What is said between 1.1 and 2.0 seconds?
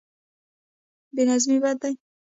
بې نظمي بد دی.